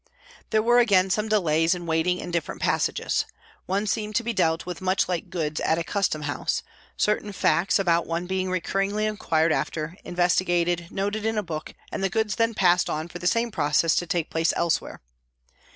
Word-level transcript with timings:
There 0.49 0.63
were 0.63 0.79
again 0.79 1.11
some 1.11 1.29
delays 1.29 1.75
and 1.75 1.87
waiting 1.87 2.17
in 2.17 2.31
different 2.31 2.59
passages. 2.59 3.25
One 3.67 3.85
seemed 3.85 4.15
to 4.15 4.23
be 4.23 4.33
dealt 4.33 4.65
with 4.65 4.81
much 4.81 5.07
like 5.07 5.29
goods 5.29 5.59
at 5.61 5.77
a 5.77 5.83
custom 5.83 6.23
house, 6.23 6.63
certain 6.97 7.31
facts 7.31 7.77
about 7.77 8.07
one 8.07 8.25
being 8.25 8.47
recurringly 8.49 9.05
inquired 9.07 9.51
after, 9.51 9.95
investigated, 10.03 10.87
noted 10.89 11.23
in 11.23 11.37
a 11.37 11.43
book, 11.43 11.75
and 11.91 12.03
the 12.03 12.09
goods 12.09 12.37
then 12.37 12.55
passed 12.55 12.89
on 12.89 13.09
for 13.09 13.19
the 13.19 13.27
same 13.27 13.51
process 13.51 13.95
to 13.97 14.07
take 14.07 14.31
place 14.31 14.53
elsewhere. 14.55 15.01